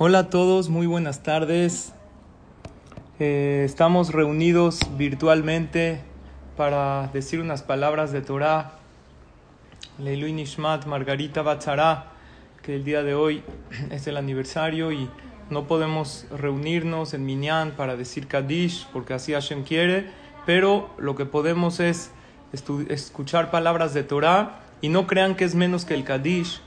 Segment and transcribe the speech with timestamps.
[0.00, 1.92] Hola a todos, muy buenas tardes.
[3.18, 6.00] Eh, estamos reunidos virtualmente
[6.56, 8.74] para decir unas palabras de Torah.
[9.98, 12.12] Leilu Nishmat, Margarita Batzara,
[12.62, 13.42] que el día de hoy
[13.90, 15.10] es el aniversario y
[15.50, 20.12] no podemos reunirnos en Minyan para decir Kaddish porque así Hashem quiere,
[20.46, 22.12] pero lo que podemos es
[22.88, 26.60] escuchar palabras de Torah y no crean que es menos que el Kaddish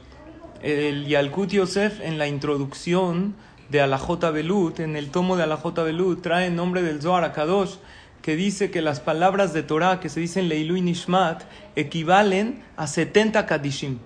[0.64, 3.36] el Yalkut Yosef en la introducción
[3.70, 7.76] de Alajota Belut, en el tomo de Alajota Belut, trae el nombre del Zohar Akadosh,
[8.22, 11.44] que dice que las palabras de Torah que se dicen Leilu y Nishmat
[11.76, 13.98] equivalen a 70 Kadishim.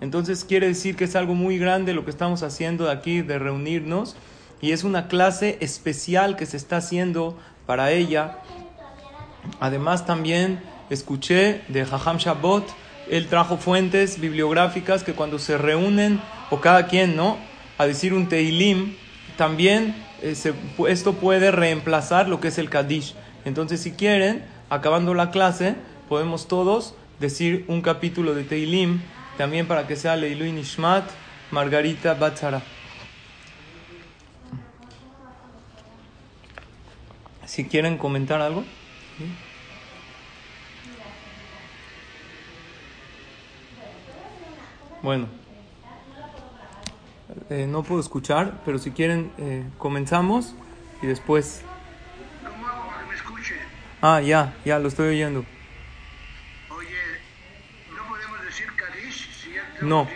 [0.00, 4.14] Entonces quiere decir que es algo muy grande lo que estamos haciendo aquí, de reunirnos,
[4.60, 7.36] y es una clase especial que se está haciendo
[7.66, 8.38] para ella.
[9.58, 12.64] Además también escuché de Jajam Shabbat,
[13.08, 16.20] él trajo fuentes bibliográficas que cuando se reúnen,
[16.50, 17.38] o cada quien, ¿no?
[17.78, 18.94] A decir un Teilim,
[19.36, 20.34] también eh,
[20.88, 23.14] esto puede reemplazar lo que es el Kadish.
[23.44, 25.76] Entonces, si quieren, acabando la clase,
[26.08, 29.00] podemos todos decir un capítulo de Teilim,
[29.36, 31.04] también para que sea Leilu Nishmat,
[31.50, 32.62] Margarita Batzara.
[37.44, 38.64] Si quieren comentar algo.
[45.06, 45.28] Bueno,
[47.48, 50.56] eh, no puedo escuchar, pero si quieren eh, comenzamos
[51.00, 51.62] y después...
[52.42, 53.54] ¿Cómo hago para que me escuche?
[54.02, 55.44] Ah, ya, ya, lo estoy oyendo.
[56.76, 56.88] Oye,
[57.94, 60.08] ¿no podemos decir Kadish si ya No.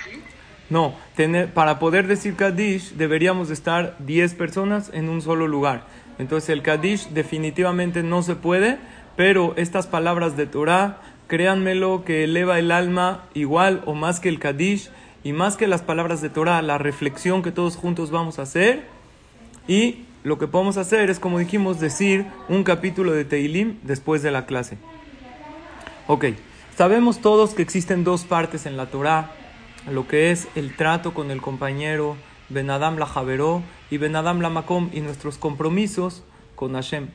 [0.00, 0.22] así?
[0.70, 5.82] No, tener, para poder decir Kaddish deberíamos de estar 10 personas en un solo lugar.
[6.18, 8.78] Entonces el Kaddish definitivamente no se puede,
[9.14, 14.40] pero estas palabras de Torah, créanmelo que eleva el alma igual o más que el
[14.40, 14.90] Kaddish
[15.22, 18.86] y más que las palabras de Torah, la reflexión que todos juntos vamos a hacer.
[19.68, 24.30] Y lo que podemos hacer es, como dijimos, decir un capítulo de Teilim después de
[24.30, 24.78] la clase.
[26.06, 26.24] Ok,
[26.76, 29.30] sabemos todos que existen dos partes en la Torah,
[29.90, 32.16] lo que es el trato con el compañero,
[32.48, 37.08] Ben Adam la Javeró y Ben Adam la Makom y nuestros compromisos con Hashem.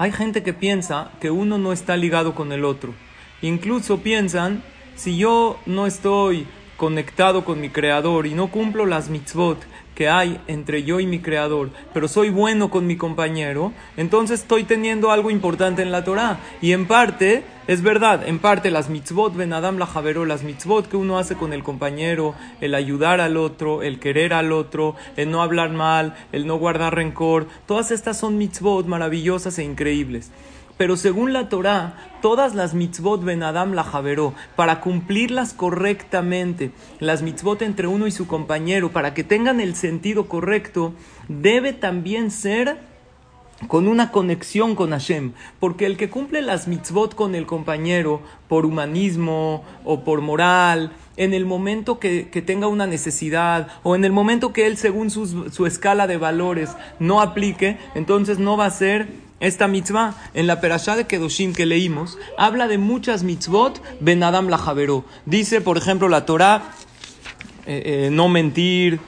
[0.00, 2.94] Hay gente que piensa que uno no está ligado con el otro.
[3.42, 4.62] Incluso piensan,
[4.96, 6.46] si yo no estoy
[6.78, 9.58] conectado con mi creador y no cumplo las mitzvot
[9.94, 14.64] que hay entre yo y mi creador, pero soy bueno con mi compañero, entonces estoy
[14.64, 16.40] teniendo algo importante en la Torah.
[16.62, 20.88] Y en parte, es verdad, en parte las mitzvot, Ben Adam la Javeró, las mitzvot
[20.88, 25.30] que uno hace con el compañero, el ayudar al otro, el querer al otro, el
[25.30, 30.32] no hablar mal, el no guardar rencor, todas estas son mitzvot maravillosas e increíbles.
[30.78, 37.22] Pero según la Torá, todas las mitzvot Ben Adam la Javeró, para cumplirlas correctamente, las
[37.22, 40.92] mitzvot entre uno y su compañero, para que tengan el sentido correcto,
[41.28, 42.89] debe también ser
[43.68, 48.66] con una conexión con Hashem, porque el que cumple las mitzvot con el compañero por
[48.66, 54.12] humanismo o por moral, en el momento que, que tenga una necesidad o en el
[54.12, 58.70] momento que él según su, su escala de valores no aplique, entonces no va a
[58.70, 64.22] ser esta mitzvah, en la perashá de Kedoshim que leímos, habla de muchas mitzvot, Ben
[64.22, 64.60] Adam la.
[65.24, 66.62] Dice, por ejemplo, la Torah,
[67.66, 69.00] eh, eh, no mentir,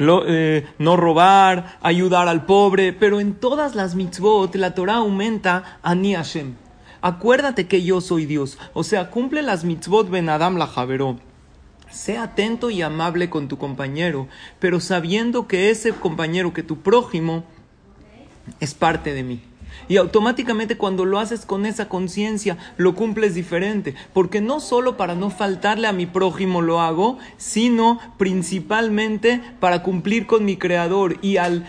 [0.00, 6.14] eh, no robar, ayudar al pobre, pero en todas las mitzvot la Torah aumenta Ani
[6.14, 6.54] Hashem.
[7.02, 8.58] Acuérdate que yo soy Dios.
[8.72, 11.18] O sea, cumple las mitzvot Ben Adam la Javeró.
[11.90, 14.28] Sé atento y amable con tu compañero,
[14.58, 17.44] pero sabiendo que ese compañero, que tu prójimo,
[18.60, 19.49] es parte de mí.
[19.90, 23.96] Y automáticamente cuando lo haces con esa conciencia, lo cumples diferente.
[24.12, 30.28] Porque no solo para no faltarle a mi prójimo lo hago, sino principalmente para cumplir
[30.28, 31.16] con mi creador.
[31.22, 31.66] Y al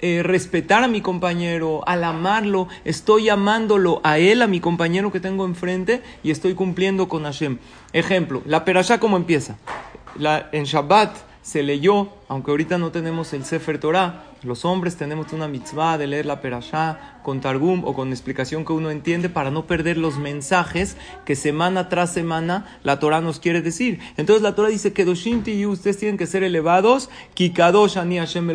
[0.00, 5.20] eh, respetar a mi compañero, al amarlo, estoy amándolo a él, a mi compañero que
[5.20, 7.58] tengo enfrente, y estoy cumpliendo con Hashem.
[7.92, 9.58] Ejemplo, la perashá cómo empieza.
[10.16, 15.32] La, en Shabbat se leyó, aunque ahorita no tenemos el Sefer Torah, los hombres tenemos
[15.32, 19.50] una mitzvah de leer la perashá con targum o con explicación que uno entiende para
[19.50, 20.96] no perder los mensajes
[21.26, 24.00] que semana tras semana la Torah nos quiere decir.
[24.16, 28.48] Entonces la Torah dice que doshinti y ustedes tienen que ser elevados, kikadosh ani Hashem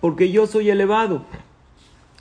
[0.00, 1.24] porque yo soy elevado.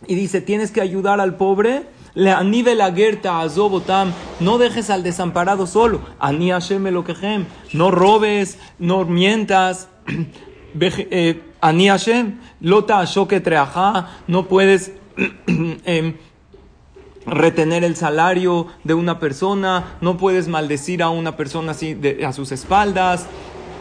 [0.08, 1.84] Y dice, tienes que ayudar al pobre,
[2.16, 8.58] le anive la gerta azobotam, no dejes al desamparado solo, ani Hashem melokehem, no robes,
[8.80, 9.90] no mientas,
[10.82, 16.16] eh, ani Hashem, lota ashoke treajá, no puedes eh,
[17.26, 22.32] retener el salario de una persona, no puedes maldecir a una persona así de, a
[22.34, 23.28] sus espaldas,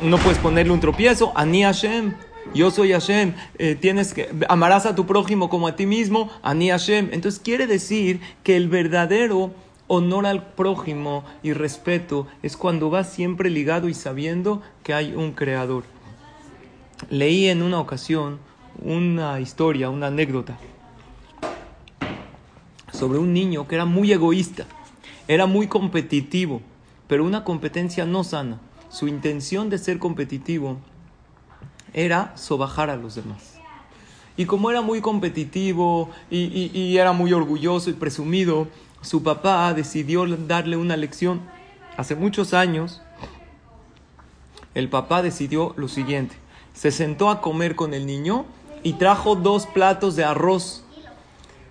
[0.03, 2.15] no puedes ponerle un tropiezo, Ani Hashem,
[2.55, 6.71] yo soy Hashem, eh, tienes que, amarás a tu prójimo como a ti mismo, Ani
[6.71, 7.11] Hashem.
[7.12, 9.53] Entonces quiere decir que el verdadero
[9.88, 15.33] honor al prójimo y respeto es cuando vas siempre ligado y sabiendo que hay un
[15.33, 15.85] creador.
[17.11, 18.38] Leí en una ocasión
[18.83, 20.59] una historia, una anécdota
[22.97, 24.67] sobre un niño que era muy egoísta,
[25.29, 26.63] era muy competitivo,
[27.07, 28.59] pero una competencia no sana.
[28.89, 30.79] Su intención de ser competitivo
[31.93, 33.61] era sobajar a los demás.
[34.37, 38.69] Y como era muy competitivo y, y era muy orgulloso y presumido,
[39.03, 41.41] su papá decidió darle una lección.
[41.97, 43.03] Hace muchos años,
[44.75, 46.37] el papá decidió lo siguiente.
[46.75, 48.45] Se sentó a comer con el niño
[48.83, 50.85] y trajo dos platos de arroz.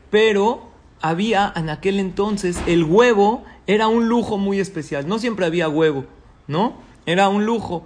[0.10, 0.75] Pero
[1.10, 5.08] había en aquel entonces el huevo era un lujo muy especial.
[5.08, 6.06] No siempre había huevo,
[6.48, 6.78] ¿no?
[7.06, 7.86] Era un lujo.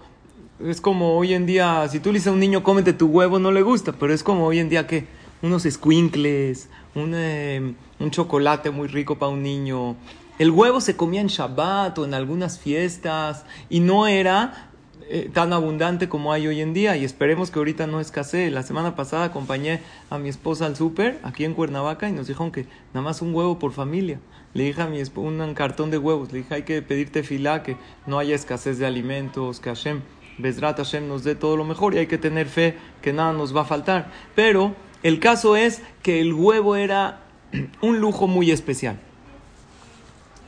[0.63, 3.37] Es como hoy en día, si tú le dices a un niño cómete tu huevo,
[3.37, 5.05] no le gusta, pero es como hoy en día que
[5.41, 9.97] unos squinkles, un, em, un chocolate muy rico para un niño.
[10.37, 14.68] El huevo se comía en Shabbat o en algunas fiestas y no era
[15.11, 18.51] eh, tan abundante como hay hoy en día y esperemos que ahorita no escasee.
[18.51, 22.51] La semana pasada acompañé a mi esposa al súper aquí en Cuernavaca y nos dijeron
[22.51, 24.19] que nada más un huevo por familia.
[24.53, 27.63] Le dije a mi esposa un cartón de huevos, le dije hay que pedirte filá,
[27.63, 27.75] que
[28.05, 30.01] no haya escasez de alimentos, que Hashem,
[30.37, 33.55] Bezrat Hashem nos dé todo lo mejor y hay que tener fe que nada nos
[33.55, 34.11] va a faltar.
[34.35, 37.21] Pero el caso es que el huevo era
[37.81, 38.99] un lujo muy especial.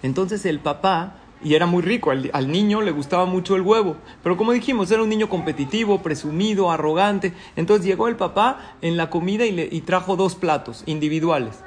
[0.04, 2.12] Entonces el papá y era muy rico.
[2.12, 3.96] Al, niño le gustaba mucho el huevo.
[4.24, 7.34] Pero como dijimos, era un niño competitivo, presumido, arrogante.
[7.56, 11.60] Entonces llegó el papá en la comida y, le, y trajo dos platos individuales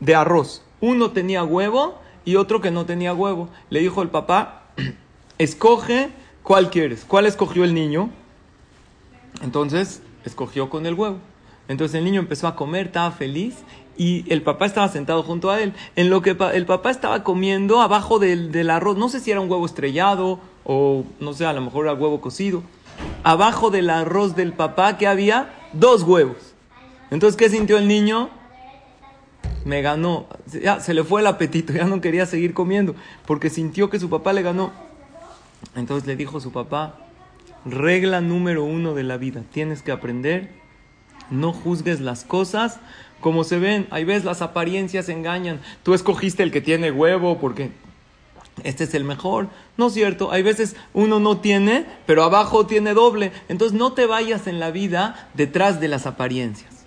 [0.00, 0.62] de arroz.
[0.80, 3.48] Uno tenía huevo y otro que no tenía huevo.
[3.70, 4.64] Le dijo el papá,
[5.38, 6.10] escoge
[6.42, 7.04] cuál quieres.
[7.06, 8.10] ¿Cuál escogió el niño?
[9.42, 11.18] Entonces escogió con el huevo.
[11.68, 13.56] Entonces el niño empezó a comer, estaba feliz
[13.96, 15.74] y el papá estaba sentado junto a él.
[15.96, 19.50] En lo que el papá estaba comiendo abajo del, arroz, no sé si era un
[19.50, 22.62] huevo estrellado o no sé, a lo mejor era huevo cocido.
[23.22, 26.54] Abajo del arroz del papá que había dos huevos.
[27.10, 28.30] Entonces, ¿qué sintió el niño?
[29.64, 30.26] Me ganó.
[30.46, 32.94] Ya se le fue el apetito, ya no quería seguir comiendo
[33.26, 34.72] porque sintió que su papá le ganó.
[35.76, 36.96] Entonces le dijo su papá,
[37.64, 40.50] regla número uno de la vida, tienes que aprender,
[41.30, 42.80] no juzgues las cosas
[43.22, 43.86] como se ven.
[43.90, 45.60] Hay veces las apariencias engañan.
[45.82, 47.70] Tú escogiste el que tiene huevo porque
[48.64, 49.48] este es el mejor.
[49.78, 50.30] No es cierto.
[50.30, 53.32] Hay veces uno no tiene, pero abajo tiene doble.
[53.48, 56.84] Entonces no te vayas en la vida detrás de las apariencias.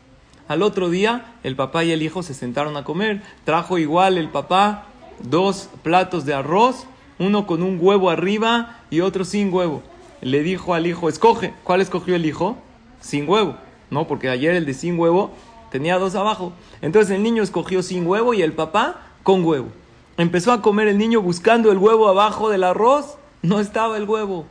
[0.48, 3.24] Al otro día, el papá y el hijo se sentaron a comer.
[3.46, 4.86] Trajo igual el papá
[5.24, 6.86] dos platos de arroz,
[7.18, 9.82] uno con un huevo arriba y otro sin huevo.
[10.22, 11.54] Le dijo al hijo, escoge.
[11.64, 12.58] ¿Cuál escogió el hijo?
[13.00, 13.56] Sin huevo.
[13.90, 15.32] No, porque ayer el de sin huevo
[15.76, 16.54] tenía dos abajo.
[16.82, 19.68] Entonces el niño escogió sin huevo y el papá con huevo.
[20.16, 23.18] Empezó a comer el niño buscando el huevo abajo del arroz.
[23.42, 24.46] No estaba el huevo.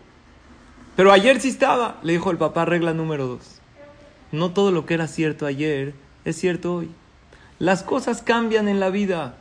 [0.96, 3.62] Pero ayer sí estaba, le dijo el papá, regla número dos.
[4.32, 5.94] No todo lo que era cierto ayer
[6.26, 6.90] es cierto hoy.
[7.58, 9.36] Las cosas cambian en la vida.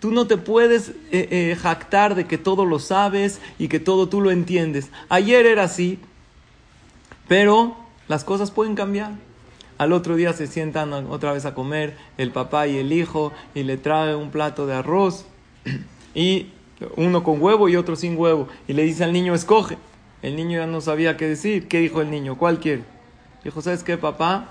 [0.00, 4.08] Tú no te puedes eh, eh, jactar de que todo lo sabes y que todo
[4.08, 4.90] tú lo entiendes.
[5.08, 6.00] Ayer era así,
[7.28, 7.76] pero
[8.08, 9.12] las cosas pueden cambiar.
[9.78, 13.62] Al otro día se sientan otra vez a comer el papá y el hijo y
[13.62, 15.24] le trae un plato de arroz
[16.14, 16.48] y
[16.96, 18.48] uno con huevo y otro sin huevo.
[18.68, 19.78] Y le dice al niño, escoge.
[20.22, 21.68] El niño ya no sabía qué decir.
[21.68, 22.36] ¿Qué dijo el niño?
[22.36, 22.84] ¿Cuál quiere?
[23.42, 24.50] Dijo, ¿sabes qué, papá?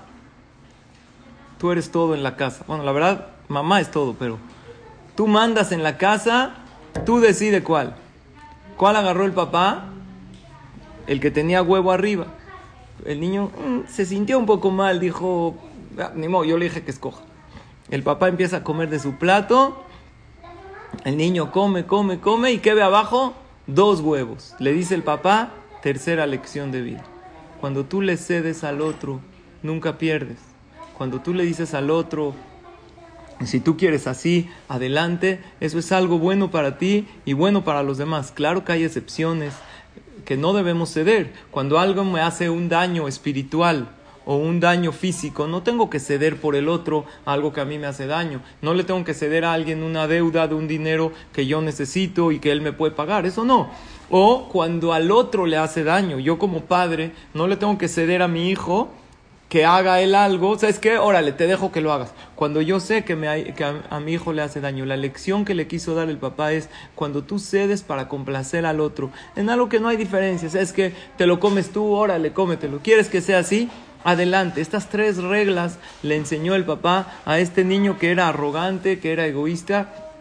[1.58, 2.64] Tú eres todo en la casa.
[2.66, 4.38] Bueno, la verdad, mamá es todo, pero
[5.16, 6.56] tú mandas en la casa,
[7.06, 7.94] tú decides cuál.
[8.76, 9.84] ¿Cuál agarró el papá?
[11.06, 12.26] El que tenía huevo arriba
[13.06, 15.56] el niño mm, se sintió un poco mal, dijo,
[15.98, 17.22] ah, ni modo, yo le dije que escoja.
[17.90, 19.84] El papá empieza a comer de su plato,
[21.04, 23.34] el niño come, come, come y ¿qué ve abajo?
[23.66, 24.54] Dos huevos.
[24.58, 27.04] Le dice el papá, tercera lección de vida.
[27.60, 29.20] Cuando tú le cedes al otro,
[29.62, 30.38] nunca pierdes.
[30.96, 32.34] Cuando tú le dices al otro,
[33.44, 37.98] si tú quieres así, adelante, eso es algo bueno para ti y bueno para los
[37.98, 38.32] demás.
[38.32, 39.54] Claro que hay excepciones,
[40.24, 41.32] que no debemos ceder.
[41.50, 43.88] Cuando algo me hace un daño espiritual
[44.24, 47.78] o un daño físico, no tengo que ceder por el otro algo que a mí
[47.78, 48.40] me hace daño.
[48.60, 52.32] No le tengo que ceder a alguien una deuda de un dinero que yo necesito
[52.32, 53.26] y que él me puede pagar.
[53.26, 53.70] Eso no.
[54.10, 58.22] O cuando al otro le hace daño, yo como padre no le tengo que ceder
[58.22, 58.90] a mi hijo
[59.52, 60.96] que haga él algo, ¿sabes qué?
[60.96, 62.14] Órale, te dejo que lo hagas.
[62.36, 65.54] Cuando yo sé que, me, que a, mi hijo le hace daño, la lección que
[65.54, 69.68] le quiso dar el papá es cuando tú cedes para complacer al otro, en algo
[69.68, 72.78] que no hay diferencia, ¿sabes que Te lo comes tú, órale, cómetelo.
[72.82, 73.68] ¿Quieres que sea así?
[74.04, 79.12] Adelante, estas tres reglas le enseñó el papá a este niño que era arrogante, que
[79.12, 80.11] era egoísta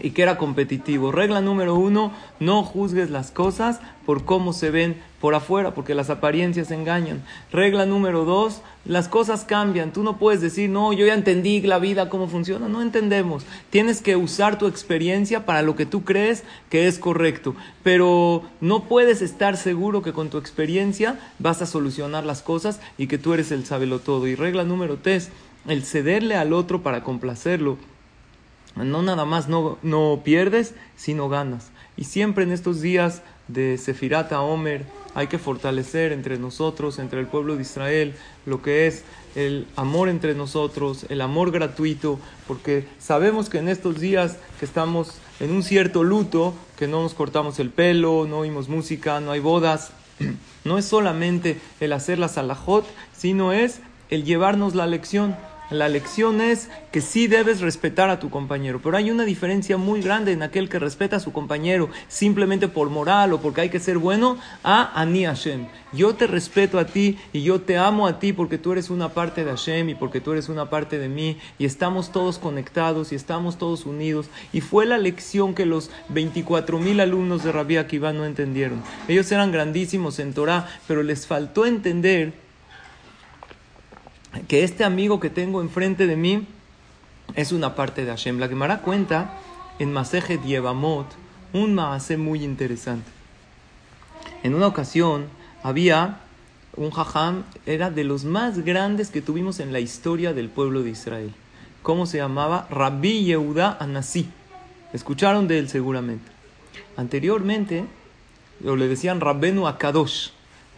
[0.00, 1.12] y que era competitivo.
[1.12, 6.10] Regla número uno, no juzgues las cosas por cómo se ven por afuera, porque las
[6.10, 7.22] apariencias engañan.
[7.52, 9.92] Regla número dos, las cosas cambian.
[9.92, 12.68] Tú no puedes decir, no, yo ya entendí la vida, cómo funciona.
[12.68, 13.44] No entendemos.
[13.70, 17.54] Tienes que usar tu experiencia para lo que tú crees que es correcto.
[17.84, 23.06] Pero no puedes estar seguro que con tu experiencia vas a solucionar las cosas y
[23.06, 24.26] que tú eres el sabelo todo.
[24.26, 25.30] Y regla número tres,
[25.68, 27.78] el cederle al otro para complacerlo
[28.76, 31.70] no nada más no, no pierdes, sino ganas.
[31.96, 37.26] Y siempre en estos días de Sefirata Omer hay que fortalecer entre nosotros, entre el
[37.26, 38.14] pueblo de Israel,
[38.46, 44.00] lo que es el amor entre nosotros, el amor gratuito, porque sabemos que en estos
[44.00, 48.68] días que estamos en un cierto luto, que no nos cortamos el pelo, no oímos
[48.68, 49.92] música, no hay bodas,
[50.64, 52.86] no es solamente el hacer la salahot,
[53.16, 55.36] sino es el llevarnos la lección
[55.72, 60.02] la lección es que sí debes respetar a tu compañero, pero hay una diferencia muy
[60.02, 63.80] grande en aquel que respeta a su compañero simplemente por moral o porque hay que
[63.80, 65.66] ser bueno a Ani Hashem.
[65.92, 69.10] Yo te respeto a ti y yo te amo a ti porque tú eres una
[69.10, 73.12] parte de Hashem y porque tú eres una parte de mí y estamos todos conectados
[73.12, 74.28] y estamos todos unidos.
[74.52, 78.82] Y fue la lección que los 24 mil alumnos de Rabbi Akiva no entendieron.
[79.08, 82.32] Ellos eran grandísimos en Torah, pero les faltó entender
[84.48, 86.46] que este amigo que tengo enfrente de mí
[87.34, 88.38] es una parte de Hashem.
[88.38, 89.38] La Gemara cuenta
[89.78, 91.06] en Maseje Yevamot
[91.52, 93.10] un maase muy interesante.
[94.42, 95.26] En una ocasión
[95.62, 96.20] había
[96.76, 100.90] un jajam, era de los más grandes que tuvimos en la historia del pueblo de
[100.90, 101.34] Israel.
[101.82, 102.66] ¿Cómo se llamaba?
[102.70, 104.28] Rabbi Yehuda Anasi.
[104.92, 106.30] Escucharon de él seguramente.
[106.96, 107.84] Anteriormente,
[108.64, 110.30] o le decían Rabbenu Akadosh,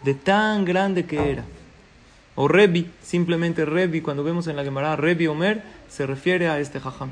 [0.03, 1.45] de tan grande que era
[2.37, 6.81] o Rebi, simplemente Rebi, cuando vemos en la Gemara Rebi Omer, se refiere a este
[6.81, 7.11] jajam.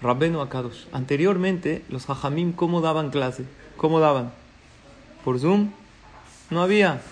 [0.00, 0.86] Rabbenu Akadosh.
[0.92, 3.44] Anteriormente, los jajamim, ¿cómo daban clase?
[3.76, 4.32] ¿Cómo daban?
[5.24, 5.70] ¿Por Zoom?
[6.50, 7.02] No había.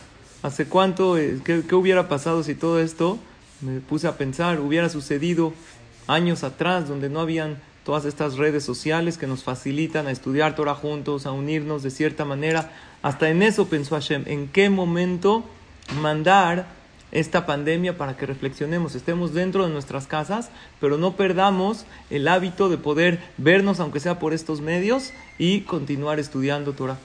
[0.43, 1.19] ¿Hace cuánto?
[1.19, 3.19] Eh, ¿Qué, qué hubiera pasado si todo esto,
[3.61, 5.53] me puse a pensar, hubiera sucedido
[6.07, 10.75] años atrás, donde no habían todas estas redes sociales que nos facilitan a estudiar Torah
[10.75, 12.73] juntos, a unirnos de cierta manera?
[13.03, 14.23] Hasta en eso pensó Hashem.
[14.27, 15.45] ¿En qué momento
[15.95, 16.67] mandar
[17.13, 20.51] esta pandemia para que reflexionemos, estemos dentro de nuestras casas,
[20.81, 26.19] pero no perdamos el hábito de poder vernos, aunque sea por estos medios, y continuar
[26.19, 26.99] estudiando Torah.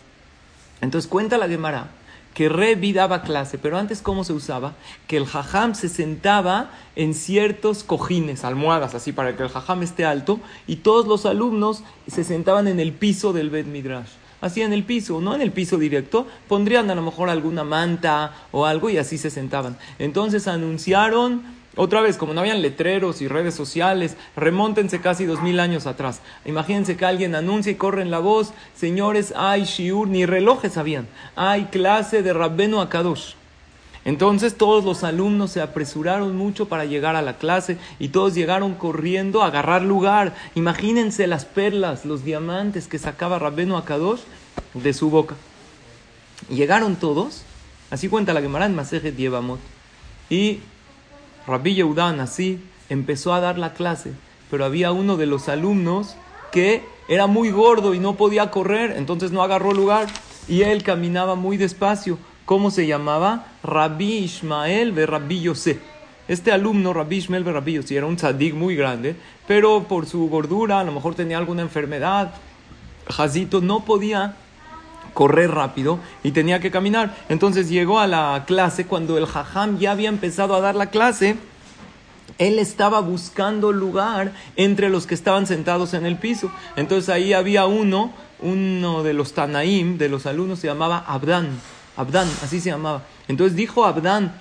[0.82, 1.92] Entonces cuenta la Gemara
[2.34, 4.74] que Revi daba clase, pero antes cómo se usaba,
[5.08, 10.06] que el jajam se sentaba en ciertos cojines, almohadas, así para que el jajam esté
[10.06, 14.74] alto, y todos los alumnos se sentaban en el piso del Bet Midrash así en
[14.74, 18.90] el piso, no en el piso directo, pondrían a lo mejor alguna manta o algo
[18.90, 19.78] y así se sentaban.
[20.00, 25.58] Entonces anunciaron otra vez, como no habían letreros y redes sociales, remóntense casi dos mil
[25.62, 26.22] años atrás.
[26.44, 31.08] Imagínense que alguien anuncia y corre en la voz, señores, hay shiur, ni relojes habían,
[31.38, 33.36] hay clase de Rabbenu Akadosh.
[34.04, 38.74] Entonces todos los alumnos se apresuraron mucho para llegar a la clase y todos llegaron
[38.74, 40.36] corriendo a agarrar lugar.
[40.56, 44.22] Imagínense las perlas, los diamantes que sacaba Rabbeno Akadosh
[44.74, 45.36] de su boca.
[46.50, 47.44] Llegaron todos,
[47.92, 49.60] así cuenta la Gemara en Masejet Yevamot.
[50.30, 50.62] Y
[51.46, 54.14] Rabbi Yehudan así empezó a dar la clase,
[54.50, 56.16] pero había uno de los alumnos
[56.52, 60.08] que era muy gordo y no podía correr, entonces no agarró lugar
[60.48, 62.18] y él caminaba muy despacio.
[62.52, 63.46] ¿Cómo se llamaba?
[63.64, 65.78] Rabbi Ismael de Rabbi Yosef.
[66.28, 69.16] Este alumno, Rabbi Ismael de Rabbi Yosef, era un tzadik muy grande,
[69.48, 72.34] pero por su gordura, a lo mejor tenía alguna enfermedad.
[73.08, 74.36] Jazito no podía
[75.14, 77.16] correr rápido y tenía que caminar.
[77.30, 81.38] Entonces llegó a la clase cuando el jajam ya había empezado a dar la clase.
[82.38, 86.52] Él estaba buscando lugar entre los que estaban sentados en el piso.
[86.76, 91.48] Entonces ahí había uno, uno de los Tanaim, de los alumnos, se llamaba Abdán.
[92.02, 93.04] Abdán, así se llamaba.
[93.28, 94.34] Entonces dijo Abdán,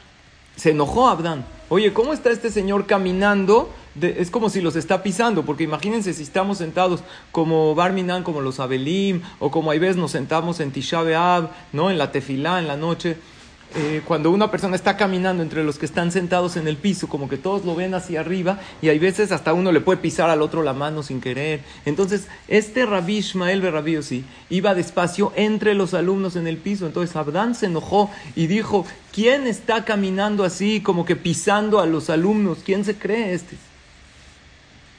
[0.57, 1.45] se enojó Abdán.
[1.69, 3.73] Oye, ¿cómo está este señor caminando?
[4.01, 7.01] es como si los está pisando, porque imagínense si estamos sentados
[7.33, 11.91] como Barminan, como los Abelim, o como hay veces nos sentamos en Tisha B'Av, ¿no?
[11.91, 13.17] En la tefilá, en la noche.
[13.77, 17.29] Eh, cuando una persona está caminando entre los que están sentados en el piso, como
[17.29, 20.43] que todos lo ven hacia arriba y hay veces hasta uno le puede pisar al
[20.43, 21.61] otro la mano sin querer.
[21.85, 26.87] Entonces, este Rabbi Ishmael Berrabí sí, iba despacio entre los alumnos en el piso.
[26.87, 32.11] Entonces, Abdán se enojó y dijo, ¿quién está caminando así, como que pisando a los
[32.11, 32.59] alumnos?
[32.65, 33.57] ¿Quién se cree este?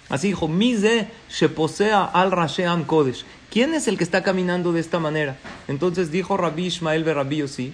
[0.08, 1.10] Así dijo, Mise
[1.56, 3.26] posea al Rasheam Kodesh.
[3.50, 5.38] ¿Quién es el que está caminando de esta manera?
[5.68, 7.74] Entonces dijo Rabbi Ishmael Berrabí sí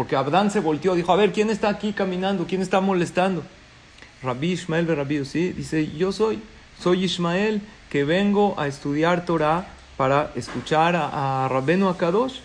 [0.00, 2.46] porque Abdán se volteó, dijo, a ver, ¿quién está aquí caminando?
[2.46, 3.42] ¿Quién está molestando?
[4.22, 6.40] Rabbi Ishmael Rabbi sí, dice, yo soy,
[6.82, 9.66] soy Ishmael que vengo a estudiar Torah
[9.98, 12.36] para escuchar a, a Rabbenu Akadosh.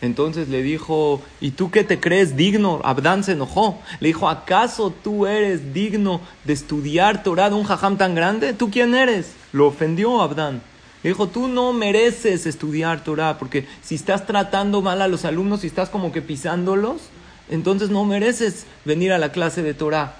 [0.00, 2.80] Entonces le dijo, ¿y tú qué te crees digno?
[2.82, 3.78] Abdán se enojó.
[4.00, 8.54] Le dijo, ¿acaso tú eres digno de estudiar Torah de un jajam tan grande?
[8.54, 9.34] ¿Tú quién eres?
[9.52, 10.62] Lo ofendió Abdán
[11.02, 15.66] dijo, tú no mereces estudiar Torah, porque si estás tratando mal a los alumnos, si
[15.66, 17.02] estás como que pisándolos,
[17.48, 20.16] entonces no mereces venir a la clase de Torah.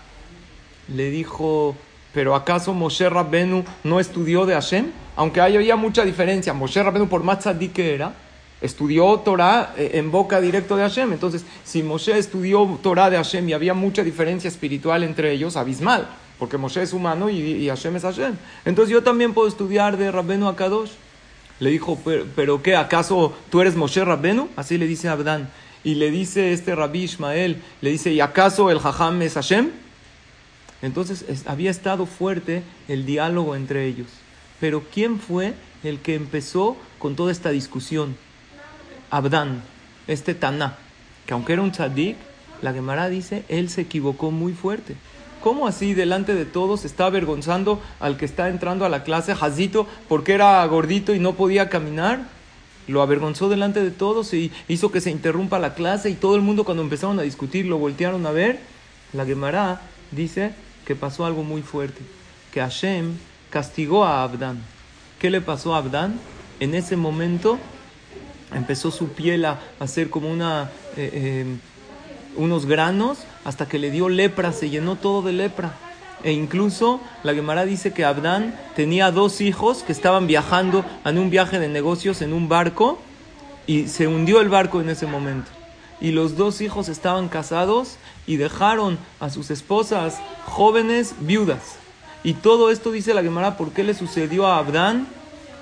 [0.94, 1.76] Le dijo,
[2.14, 4.92] ¿pero acaso Moshe Rabbenu no estudió de Hashem?
[5.16, 8.14] Aunque había mucha diferencia, Moshe Rabbenu por más que era,
[8.60, 11.12] estudió Torah eh, en boca directo de Hashem.
[11.12, 16.08] Entonces, si Moshe estudió Torah de Hashem y había mucha diferencia espiritual entre ellos, abismal
[16.38, 18.34] porque Moshe es humano y, Hashem es Hashem.
[18.64, 20.90] Entonces yo también puedo estudiar de Rabbenu Akadosh.
[21.58, 21.98] Le dijo,
[22.34, 22.76] ¿pero, qué?
[22.76, 24.48] ¿Acaso tú eres Moshe Rabbenu?
[24.56, 25.48] Así le dice Abdán.
[25.82, 29.70] Y le dice este Rabbi Ishmael, le dice, ¿y acaso el Jajam es Hashem?
[30.82, 34.08] Entonces había estado fuerte el diálogo entre ellos.
[34.60, 38.16] Pero ¿quién fue el que empezó con toda esta discusión?
[39.10, 39.62] Abdán,
[40.06, 40.76] este Taná,
[41.24, 42.16] que aunque era un tzadik,
[42.62, 44.96] la Gemara dice, él se equivocó muy fuerte.
[45.46, 49.86] ¿Cómo así delante de todos está avergonzando al que está entrando a la clase, Jazito,
[50.08, 52.26] porque era gordito y no podía caminar?
[52.88, 56.42] Lo avergonzó delante de todos y hizo que se interrumpa la clase y todo el
[56.42, 58.58] mundo cuando empezaron a discutir lo voltearon a ver.
[59.12, 60.50] La Gemara dice
[60.84, 62.00] que pasó algo muy fuerte,
[62.52, 63.12] que Hashem
[63.48, 64.58] castigó a Abdán.
[65.20, 66.18] ¿Qué le pasó a Abdán?
[66.58, 67.60] En ese momento
[68.52, 70.72] empezó su piel a hacer como una...
[70.96, 71.56] Eh, eh,
[72.36, 75.72] unos granos hasta que le dio lepra, se llenó todo de lepra.
[76.24, 81.30] E incluso la Gemara dice que Abdán tenía dos hijos que estaban viajando en un
[81.30, 82.98] viaje de negocios en un barco
[83.68, 85.48] y se hundió el barco en ese momento.
[86.00, 91.76] Y los dos hijos estaban casados y dejaron a sus esposas jóvenes viudas.
[92.24, 95.06] Y todo esto dice la Gemara, ¿por qué le sucedió a Abdán?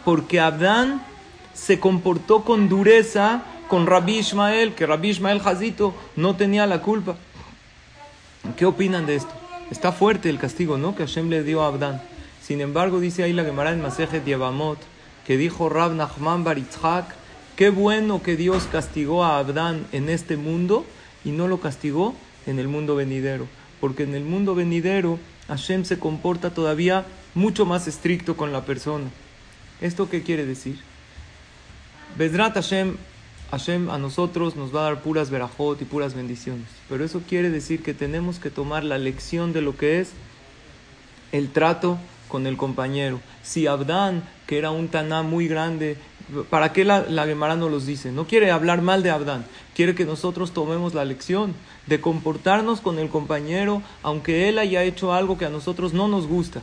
[0.07, 1.05] Porque Abdán
[1.53, 7.17] se comportó con dureza con Rabbi Ishmael, que Rabbi Ishmael Hazito no tenía la culpa.
[8.57, 9.33] ¿Qué opinan de esto?
[9.71, 10.95] Está fuerte el castigo, ¿no?
[10.95, 12.01] Que Hashem le dio a Abdán.
[12.43, 14.79] Sin embargo, dice ahí la Gemara en Masejet Yevamot,
[15.27, 17.07] que dijo Rab Nachman Baritzhak,
[17.57, 20.85] qué bueno que Dios castigó a Abdán en este mundo
[21.25, 22.15] y no lo castigó
[22.47, 23.49] en el mundo venidero.
[23.81, 29.07] Porque en el mundo venidero Hashem se comporta todavía mucho más estricto con la persona.
[29.81, 30.79] ¿Esto qué quiere decir?
[32.17, 32.97] Bedrat Hashem
[33.55, 36.67] Hashem a nosotros nos va a dar puras verajot y puras bendiciones.
[36.89, 40.11] Pero eso quiere decir que tenemos que tomar la lección de lo que es
[41.31, 43.21] el trato con el compañero.
[43.45, 45.97] Si Abdán, que era un taná muy grande,
[46.51, 48.11] ¿para qué la, la Gemara no los dice?
[48.11, 49.45] No quiere hablar mal de Abdán,
[49.77, 51.55] quiere que nosotros tomemos la lección
[51.87, 56.27] de comportarnos con el compañero, aunque él haya hecho algo que a nosotros no nos
[56.27, 56.61] gusta.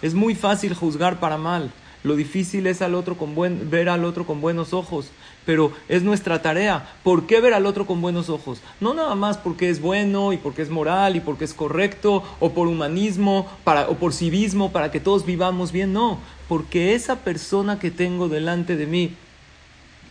[0.00, 1.70] Es muy fácil juzgar para mal.
[2.02, 5.10] Lo difícil es al otro con buen, ver al otro con buenos ojos
[5.44, 6.88] pero es nuestra tarea.
[7.02, 8.60] ¿Por qué ver al otro con buenos ojos?
[8.80, 12.52] No nada más porque es bueno y porque es moral y porque es correcto o
[12.52, 17.78] por humanismo para, o por civismo para que todos vivamos bien, no, porque esa persona
[17.78, 19.14] que tengo delante de mí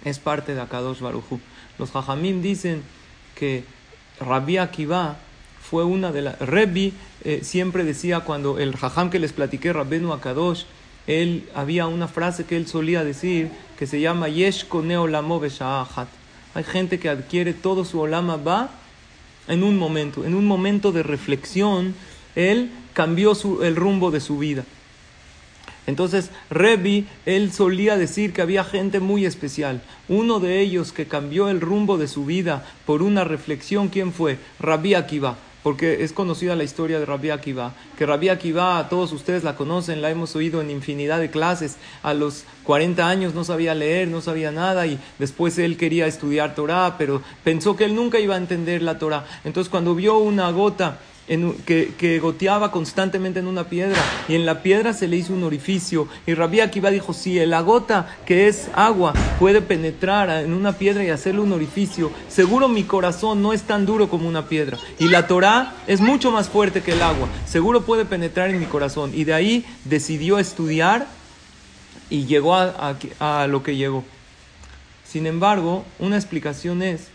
[0.05, 1.39] es parte de Akadosh Baruchu.
[1.77, 2.83] Los Jajamim dicen
[3.35, 3.63] que
[4.19, 5.17] Rabbi Akiva
[5.61, 6.39] fue una de las...
[6.39, 10.63] Rebbi eh, siempre decía cuando el Jajam que les platiqué, Rabbenu Akadosh,
[11.09, 15.07] él había una frase que él solía decir que se llama Yesh Koneo
[16.53, 18.69] Hay gente que adquiere todo su olama va
[19.47, 21.95] en un momento, en un momento de reflexión,
[22.35, 24.63] él cambió el rumbo de su vida.
[25.87, 29.81] Entonces, Rebbi, él solía decir que había gente muy especial.
[30.09, 34.37] Uno de ellos que cambió el rumbo de su vida por una reflexión, ¿quién fue?
[34.59, 39.43] Rabbi Akiva porque es conocida la historia de Rabbi Akiva, que Rabbi Akiva, todos ustedes
[39.43, 43.75] la conocen, la hemos oído en infinidad de clases, a los 40 años no sabía
[43.75, 48.19] leer, no sabía nada y después él quería estudiar Torah, pero pensó que él nunca
[48.19, 49.25] iba a entender la Torah.
[49.43, 50.99] Entonces cuando vio una gota
[51.65, 56.07] que, goteaba constantemente en una piedra y en la piedra se le hizo un orificio.
[56.25, 61.03] Y Rabbi Akiva dijo, si la gota que es agua puede penetrar en una piedra
[61.03, 64.77] y hacerle un orificio, seguro mi corazón no es tan duro como una piedra.
[64.97, 68.65] Y la Torah es mucho más fuerte que el agua, seguro puede penetrar en mi
[68.65, 69.11] corazón.
[69.13, 71.07] Y de ahí decidió estudiar
[72.09, 74.03] y llegó a lo que llegó.
[75.05, 77.07] Sin embargo, una explicación es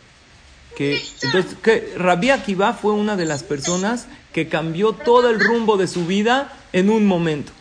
[0.77, 5.77] que entonces que Rabbi Akiva fue una de las personas que cambió todo el rumbo
[5.77, 7.53] de su vida en un momento.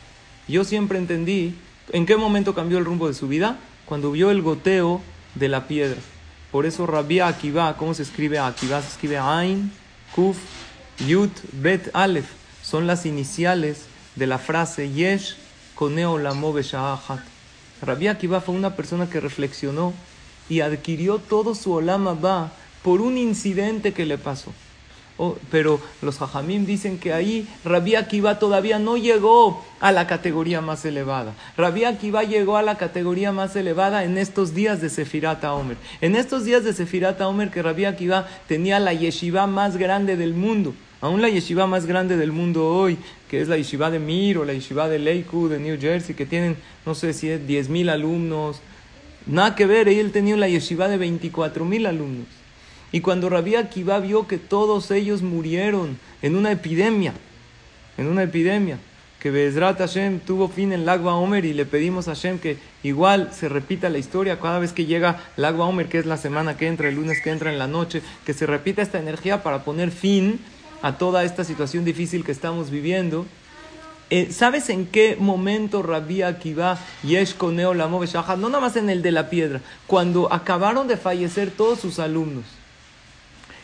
[0.47, 1.56] Yo siempre entendí
[1.91, 5.02] en qué momento cambió el rumbo de su vida cuando vio el goteo
[5.36, 5.99] de la piedra.
[6.52, 8.82] Por eso Rabbi Akiva, ¿cómo se escribe Akiva?
[8.82, 9.71] Se escribe Ain,
[10.15, 10.38] Kuf,
[11.08, 12.28] Yud, Bet, Aleph.
[12.63, 15.36] Son las iniciales de la frase Yesh
[15.76, 16.54] Koneo Lamo.
[17.82, 19.93] Rabbi Akiva fue una persona que reflexionó
[20.49, 22.52] y adquirió todo su olama ba
[22.84, 24.54] por un incidente que le pasó.
[25.17, 30.60] Oh, pero los hajamim dicen que ahí Rabbi Akiva todavía no llegó a la categoría
[30.60, 31.36] más elevada.
[31.56, 35.78] Rabbi Akiva llegó a la categoría más elevada en estos días de Sefirat Omer.
[36.02, 40.34] En estos días de Sefirat Omer que Rabbi Akiva tenía la yeshiva más grande del
[40.34, 40.74] mundo.
[41.00, 42.98] Aún la yeshiva más grande del mundo hoy,
[43.30, 46.26] que es la yeshiva de Mir o la yeshiva de Lakewood de New Jersey, que
[46.26, 46.56] tienen,
[46.88, 48.62] no sé si es 10 mil alumnos.
[49.28, 52.42] Nada que ver, él tenía la yeshiva de 24 mil alumnos.
[52.93, 57.15] Y cuando Rabbi Akiva vio que todos ellos murieron en una epidemia,
[57.97, 58.77] en una epidemia,
[59.19, 63.32] que Bezrat Hashem tuvo fin en Lagba Omer y le pedimos a Hashem que igual
[63.34, 66.67] se repita la historia cada vez que llega Lagba Omer, que es la semana que
[66.67, 69.89] entra, el lunes que entra en la noche, que se repita esta energía para poner
[69.89, 70.39] fin
[70.84, 73.25] a toda esta situación difícil que estamos viviendo.
[74.12, 79.01] Eh, ¿Sabes en qué momento Rabbi Akiva, Yesh Koneo, Lamo No nada más en el
[79.01, 82.43] de la piedra, cuando acabaron de fallecer todos sus alumnos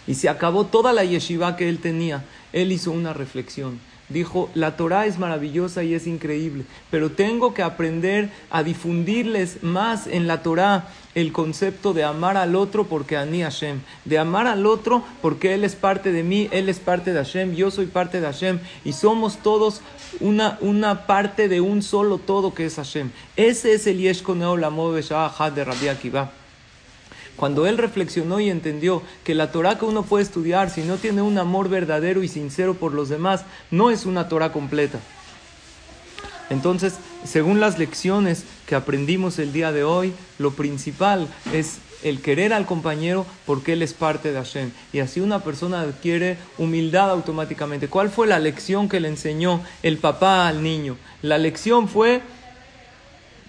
[0.08, 3.80] y se acabó toda la yeshiva que él tenía, él hizo una reflexión.
[4.10, 10.08] Dijo, la Torah es maravillosa y es increíble, pero tengo que aprender a difundirles más
[10.08, 14.66] en la Torah el concepto de amar al otro porque Ani Hashem, de amar al
[14.66, 18.20] otro porque Él es parte de mí, Él es parte de Hashem, yo soy parte
[18.20, 19.82] de Hashem y somos todos
[20.20, 23.12] una, una parte de un solo todo que es Hashem.
[23.36, 26.32] Ese es el Yesh Koneo de Rabbi Akiva.
[27.40, 31.22] Cuando él reflexionó y entendió que la Torah que uno puede estudiar, si no tiene
[31.22, 35.00] un amor verdadero y sincero por los demás, no es una Torah completa.
[36.50, 42.52] Entonces, según las lecciones que aprendimos el día de hoy, lo principal es el querer
[42.52, 44.72] al compañero porque él es parte de Hashem.
[44.92, 47.88] Y así una persona adquiere humildad automáticamente.
[47.88, 50.98] ¿Cuál fue la lección que le enseñó el papá al niño?
[51.22, 52.22] La lección fue,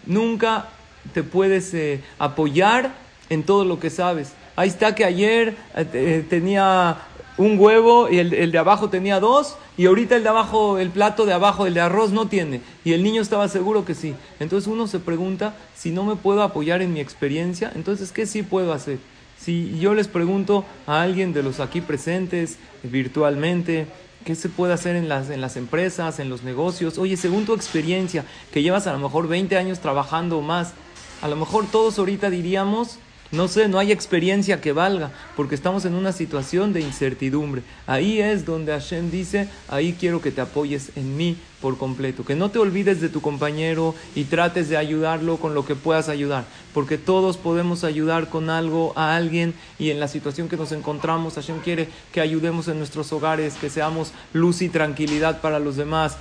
[0.06, 0.68] nunca
[1.12, 4.32] te puedes eh, apoyar en todo lo que sabes.
[4.56, 6.98] Ahí está que ayer eh, eh, tenía
[7.38, 11.24] un huevo y el, de abajo tenía dos y ahorita el de abajo, el plato
[11.24, 12.60] de abajo, el de arroz no tiene.
[12.84, 14.14] Y el niño estaba seguro que sí.
[14.38, 18.42] Entonces uno se pregunta, si no me puedo apoyar en mi experiencia, entonces ¿qué sí
[18.42, 18.98] puedo hacer?
[19.38, 23.86] Si yo les pregunto a alguien de los aquí presentes virtualmente,
[24.26, 26.98] ¿qué se puede hacer en las, en las empresas, en los negocios?
[26.98, 30.74] Oye, según tu experiencia, que llevas a lo mejor 20 años trabajando o más,
[31.22, 32.98] a lo mejor todos ahorita diríamos
[33.32, 37.62] no sé, no hay experiencia que valga, porque estamos en una situación de incertidumbre.
[37.86, 42.34] Ahí es donde Hashem dice, ahí quiero que te apoyes en mí por completo, que
[42.34, 46.44] no te olvides de tu compañero y trates de ayudarlo con lo que puedas ayudar,
[46.74, 51.34] porque todos podemos ayudar con algo a alguien y en la situación que nos encontramos,
[51.34, 56.16] Hashem quiere que ayudemos en nuestros hogares, que seamos luz y tranquilidad para los demás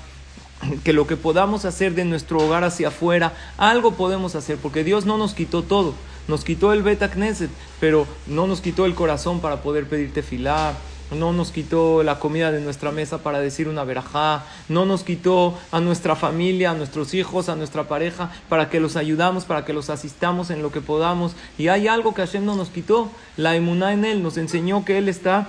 [0.84, 5.06] que lo que podamos hacer de nuestro hogar hacia afuera, algo podemos hacer, porque Dios
[5.06, 5.94] no nos quitó todo.
[6.30, 10.76] Nos quitó el beta Knesset, pero no nos quitó el corazón para poder pedirte filar.
[11.10, 14.46] No nos quitó la comida de nuestra mesa para decir una verajá.
[14.68, 18.96] No nos quitó a nuestra familia, a nuestros hijos, a nuestra pareja, para que los
[18.96, 21.32] ayudamos, para que los asistamos en lo que podamos.
[21.58, 23.10] Y hay algo que Hashem no nos quitó.
[23.36, 25.48] La emuná en Él nos enseñó que Él está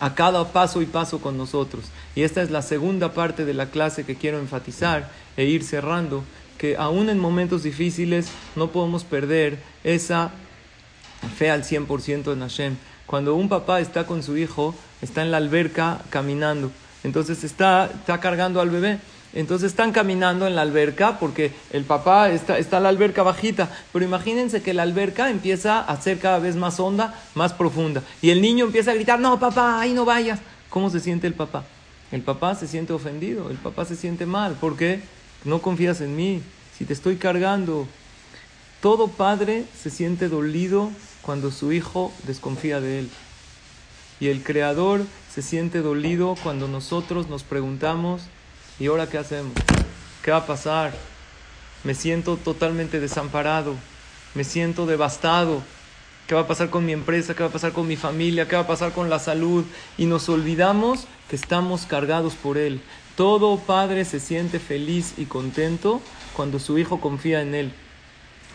[0.00, 1.84] a cada paso y paso con nosotros.
[2.14, 6.24] Y esta es la segunda parte de la clase que quiero enfatizar e ir cerrando,
[6.64, 10.30] que aún en momentos difíciles no podemos perder esa
[11.36, 12.76] fe al 100% en Hashem.
[13.04, 16.72] Cuando un papá está con su hijo, está en la alberca caminando,
[17.02, 18.98] entonces está, está cargando al bebé.
[19.34, 24.02] Entonces están caminando en la alberca porque el papá está, está la alberca bajita, pero
[24.06, 28.02] imagínense que la alberca empieza a ser cada vez más honda, más profunda.
[28.22, 30.40] Y el niño empieza a gritar, no papá, ahí no vayas.
[30.70, 31.64] ¿Cómo se siente el papá?
[32.10, 34.54] El papá se siente ofendido, el papá se siente mal.
[34.54, 35.02] ¿Por qué?
[35.44, 36.42] No confías en mí.
[36.76, 37.86] Si te estoy cargando,
[38.80, 40.90] todo padre se siente dolido
[41.22, 43.10] cuando su hijo desconfía de él.
[44.20, 45.02] Y el Creador
[45.32, 48.22] se siente dolido cuando nosotros nos preguntamos,
[48.78, 49.52] ¿y ahora qué hacemos?
[50.22, 50.92] ¿Qué va a pasar?
[51.82, 53.74] Me siento totalmente desamparado,
[54.34, 55.62] me siento devastado.
[56.26, 57.34] ¿Qué va a pasar con mi empresa?
[57.34, 58.48] ¿Qué va a pasar con mi familia?
[58.48, 59.64] ¿Qué va a pasar con la salud?
[59.98, 62.80] Y nos olvidamos que estamos cargados por Él.
[63.16, 66.02] Todo padre se siente feliz y contento
[66.34, 67.72] cuando su hijo confía en Él.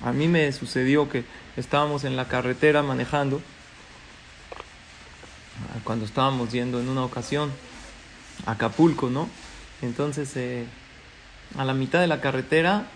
[0.04, 1.24] A mí me sucedió que
[1.58, 3.42] estábamos en la carretera manejando,
[5.84, 7.52] cuando estábamos yendo en una ocasión
[8.46, 9.30] a Acapulco, ¿no?
[9.82, 10.66] Entonces, eh,
[11.58, 12.88] a la mitad de la carretera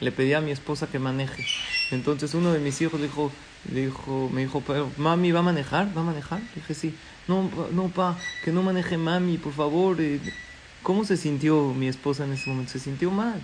[0.00, 1.46] le pedí a mi esposa que maneje.
[1.90, 3.30] Entonces uno de mis hijos dijo,
[3.64, 4.62] dijo, me dijo,
[4.96, 5.88] mami, ¿va a manejar?
[5.96, 6.40] ¿Va a manejar?
[6.40, 6.94] Le dije, sí.
[7.28, 10.00] No, no, pa, que no maneje mami, por favor.
[10.00, 10.20] Eh,
[10.86, 12.70] ¿Cómo se sintió mi esposa en ese momento?
[12.70, 13.42] Se sintió mal.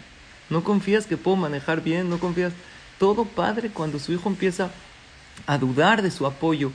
[0.49, 2.53] No confías que puedo manejar bien, no confías.
[3.01, 4.71] Todo padre cuando su hijo empieza
[5.49, 6.71] a dudar de su apoyo,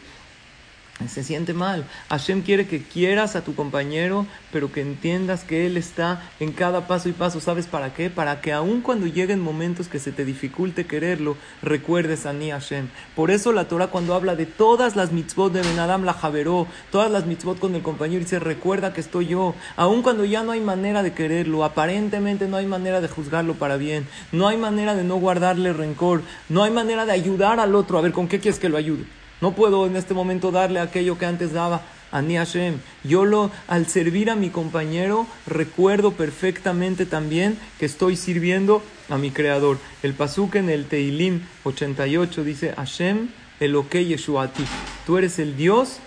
[1.07, 1.85] se siente mal.
[2.09, 6.87] Hashem quiere que quieras a tu compañero, pero que entiendas que él está en cada
[6.87, 7.39] paso y paso.
[7.39, 8.09] ¿Sabes para qué?
[8.09, 12.87] Para que aun cuando lleguen momentos que se te dificulte quererlo, recuerdes a ni Hashem.
[13.15, 17.11] Por eso la Torah cuando habla de todas las mitzvot de Benadam la Javeró, todas
[17.11, 19.53] las mitzvot con el compañero, dice, recuerda que estoy yo.
[19.75, 23.77] Aun cuando ya no hay manera de quererlo, aparentemente no hay manera de juzgarlo para
[23.77, 27.99] bien, no hay manera de no guardarle rencor, no hay manera de ayudar al otro.
[27.99, 29.05] A ver, ¿con qué quieres que lo ayude?
[29.41, 32.79] No puedo en este momento darle aquello que antes daba a Ni Hashem.
[33.03, 39.31] Yo lo, al servir a mi compañero, recuerdo perfectamente también que estoy sirviendo a mi
[39.31, 39.77] creador.
[40.03, 44.63] El pasuk en el Teilim 88 dice, Hashem Eloke Yeshuati.
[45.05, 45.99] Tú eres el Dios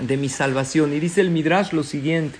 [0.00, 0.92] de mi salvación.
[0.92, 2.38] Y dice el Midrash lo siguiente.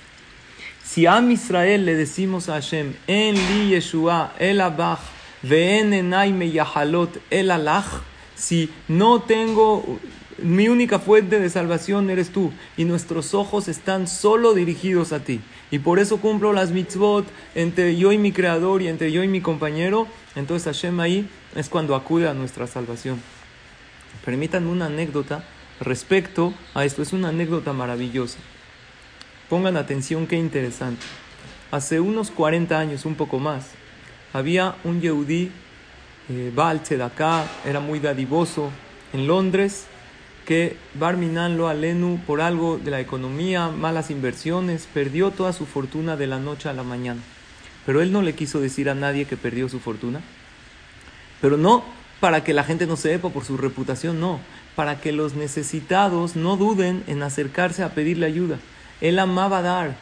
[0.85, 4.99] Si a Israel le decimos a Hashem, En li Yeshua el abach,
[5.43, 8.03] ve'en enay me yahalot el alach,
[8.41, 9.99] si no tengo,
[10.43, 15.41] mi única fuente de salvación eres tú y nuestros ojos están solo dirigidos a ti.
[15.71, 19.29] Y por eso cumplo las mitzvot entre yo y mi creador y entre yo y
[19.29, 20.07] mi compañero.
[20.37, 23.21] Entonces Hashem ahí es cuando acude a nuestra salvación.
[24.25, 25.45] Permítanme una anécdota
[25.79, 27.03] respecto a esto.
[27.03, 28.39] Es una anécdota maravillosa.
[29.51, 31.05] Pongan atención, qué interesante.
[31.71, 33.73] Hace unos 40 años, un poco más,
[34.33, 35.53] había un Yehudí
[36.31, 38.71] eh, Baal acá era muy dadivoso
[39.13, 39.87] en Londres,
[40.47, 46.17] que Barminan lo alenu por algo de la economía, malas inversiones, perdió toda su fortuna
[46.17, 47.21] de la noche a la mañana.
[47.85, 50.21] Pero él no le quiso decir a nadie que perdió su fortuna.
[51.41, 51.83] Pero no
[52.21, 54.41] para que la gente no sepa por su reputación, no,
[54.77, 58.59] para que los necesitados no duden en acercarse a pedirle ayuda.
[59.01, 59.97] Él amaba dar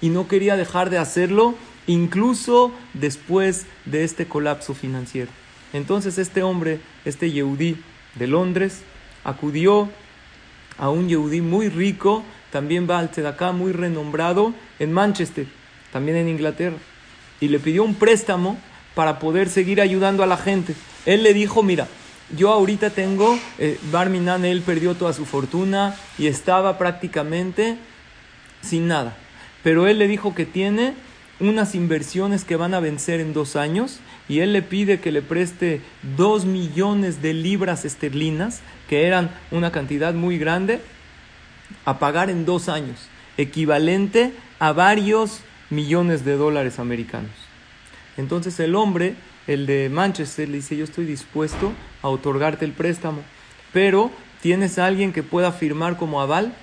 [0.00, 1.54] y no quería dejar de hacerlo
[1.86, 5.30] incluso después de este colapso financiero.
[5.72, 7.76] Entonces este hombre, este Yehudí
[8.14, 8.82] de Londres,
[9.24, 9.88] acudió
[10.78, 13.10] a un Yehudí muy rico, también va al
[13.54, 15.46] muy renombrado, en Manchester,
[15.92, 16.76] también en Inglaterra,
[17.40, 18.58] y le pidió un préstamo
[18.94, 20.74] para poder seguir ayudando a la gente.
[21.06, 21.88] Él le dijo, mira,
[22.36, 27.76] yo ahorita tengo, eh, Barminan, él perdió toda su fortuna y estaba prácticamente
[28.60, 29.16] sin nada.
[29.62, 30.94] Pero él le dijo que tiene
[31.48, 35.22] unas inversiones que van a vencer en dos años y él le pide que le
[35.22, 35.80] preste
[36.16, 40.80] dos millones de libras esterlinas, que eran una cantidad muy grande,
[41.84, 47.32] a pagar en dos años, equivalente a varios millones de dólares americanos.
[48.16, 49.14] Entonces el hombre,
[49.46, 53.22] el de Manchester, le dice, yo estoy dispuesto a otorgarte el préstamo,
[53.72, 56.54] pero ¿tienes a alguien que pueda firmar como aval?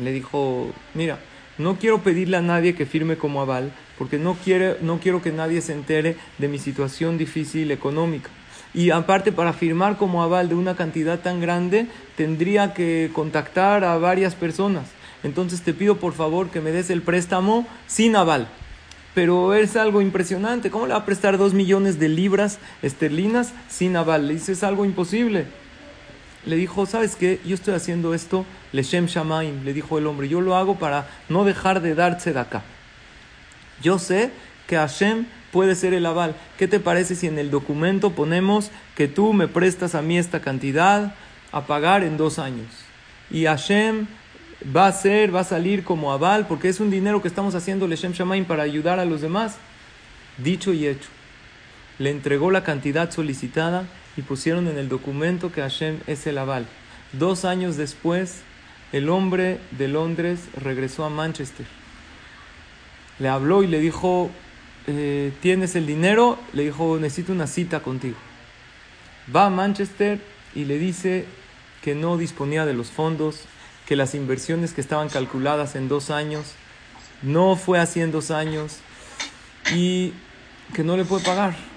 [0.00, 1.18] Le dijo, mira,
[1.60, 5.30] no quiero pedirle a nadie que firme como aval, porque no, quiere, no quiero que
[5.30, 8.30] nadie se entere de mi situación difícil económica.
[8.72, 13.98] Y aparte, para firmar como aval de una cantidad tan grande, tendría que contactar a
[13.98, 14.88] varias personas.
[15.22, 18.48] Entonces te pido por favor que me des el préstamo sin aval.
[19.14, 20.70] Pero es algo impresionante.
[20.70, 24.28] ¿Cómo le va a prestar dos millones de libras esterlinas sin aval?
[24.28, 25.46] Le dice, es algo imposible
[26.46, 27.40] le dijo, ¿sabes qué?
[27.44, 31.44] Yo estoy haciendo esto, Leshem Shamaim, le dijo el hombre, yo lo hago para no
[31.44, 32.62] dejar de darse de acá.
[33.82, 34.30] Yo sé
[34.66, 36.34] que Hashem puede ser el aval.
[36.58, 40.40] ¿Qué te parece si en el documento ponemos que tú me prestas a mí esta
[40.40, 41.14] cantidad
[41.52, 42.68] a pagar en dos años?
[43.30, 44.06] Y Hashem
[44.74, 47.86] va a ser, va a salir como aval, porque es un dinero que estamos haciendo
[47.86, 49.56] Leshem Shamaim para ayudar a los demás.
[50.38, 51.08] Dicho y hecho.
[51.98, 53.84] Le entregó la cantidad solicitada
[54.20, 56.66] y pusieron en el documento que Hashem es el aval.
[57.14, 58.42] Dos años después,
[58.92, 61.64] el hombre de Londres regresó a Manchester.
[63.18, 64.30] Le habló y le dijo,
[64.86, 66.38] eh, ¿tienes el dinero?
[66.52, 68.16] Le dijo, necesito una cita contigo.
[69.34, 70.20] Va a Manchester
[70.54, 71.24] y le dice
[71.80, 73.44] que no disponía de los fondos,
[73.86, 76.52] que las inversiones que estaban calculadas en dos años
[77.22, 78.80] no fue así en dos años
[79.74, 80.12] y
[80.74, 81.69] que no le puede pagar.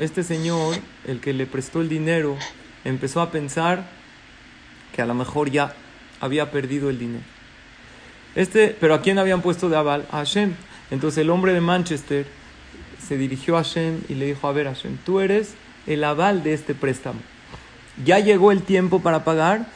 [0.00, 2.34] Este señor, el que le prestó el dinero,
[2.86, 3.84] empezó a pensar
[4.94, 5.74] que a lo mejor ya
[6.20, 7.22] había perdido el dinero.
[8.34, 10.06] Este, pero ¿a quién habían puesto de aval?
[10.10, 10.54] A Hashem.
[10.90, 12.26] Entonces el hombre de Manchester
[13.06, 15.52] se dirigió a Hashem y le dijo, a ver Hashem, tú eres
[15.86, 17.20] el aval de este préstamo.
[18.02, 19.66] Ya llegó el tiempo para pagar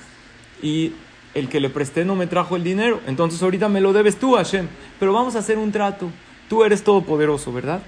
[0.62, 0.94] y
[1.34, 4.37] el que le presté no me trajo el dinero, entonces ahorita me lo debes tú,
[4.37, 4.68] Hashem.
[4.98, 6.10] Pero vamos a hacer un trato.
[6.48, 7.82] Tú eres todopoderoso, ¿verdad?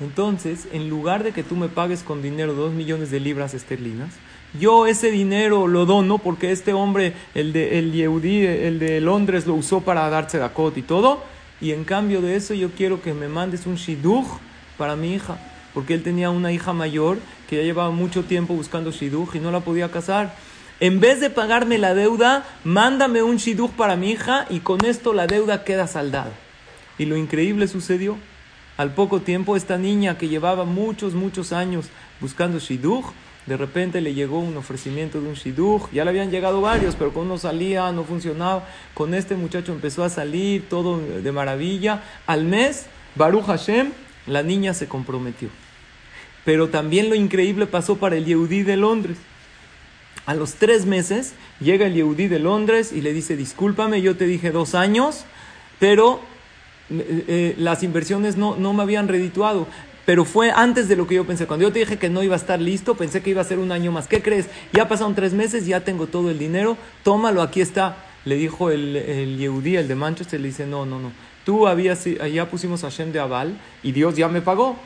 [0.00, 4.10] Entonces, en lugar de que tú me pagues con dinero dos millones de libras esterlinas,
[4.58, 9.46] yo ese dinero lo dono porque este hombre, el de el Yehudi, el de Londres,
[9.46, 11.22] lo usó para darse Dakot y todo.
[11.60, 14.26] Y en cambio de eso, yo quiero que me mandes un shidduch
[14.76, 15.38] para mi hija.
[15.72, 19.50] Porque él tenía una hija mayor que ya llevaba mucho tiempo buscando shidduch y no
[19.50, 20.36] la podía casar.
[20.78, 25.12] En vez de pagarme la deuda, mándame un shidduch para mi hija y con esto
[25.14, 26.32] la deuda queda saldada.
[26.96, 28.18] Y lo increíble sucedió.
[28.76, 31.86] Al poco tiempo, esta niña que llevaba muchos, muchos años
[32.20, 33.06] buscando shidduch,
[33.46, 35.90] de repente le llegó un ofrecimiento de un shidduch.
[35.92, 38.66] Ya le habían llegado varios, pero con uno salía, no funcionaba.
[38.94, 42.02] Con este muchacho empezó a salir, todo de maravilla.
[42.26, 43.92] Al mes, Baruch Hashem,
[44.26, 45.50] la niña se comprometió.
[46.44, 49.18] Pero también lo increíble pasó para el Yehudí de Londres.
[50.26, 54.26] A los tres meses llega el Yehudí de Londres y le dice, discúlpame, yo te
[54.26, 55.26] dije dos años,
[55.78, 56.20] pero
[56.90, 59.66] eh, eh, las inversiones no, no me habían redituado.
[60.06, 61.46] Pero fue antes de lo que yo pensé.
[61.46, 63.58] Cuando yo te dije que no iba a estar listo, pensé que iba a ser
[63.58, 64.06] un año más.
[64.06, 64.48] ¿Qué crees?
[64.72, 67.96] Ya pasaron tres meses, ya tengo todo el dinero, tómalo, aquí está.
[68.26, 71.10] Le dijo el, el el de Manchester, le dice, no, no, no.
[71.44, 74.76] Tú habías, ya pusimos a Hashem de aval y Dios ya me pagó.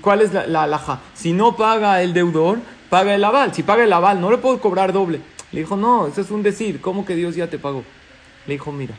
[0.00, 1.00] ¿Cuál es la, la?
[1.14, 3.54] Si no paga el deudor, paga el aval.
[3.54, 5.20] Si paga el aval, no le puedo cobrar doble.
[5.52, 6.80] Le dijo, no, eso es un decir.
[6.80, 7.84] ¿Cómo que Dios ya te pagó?
[8.46, 8.94] Le dijo, mira,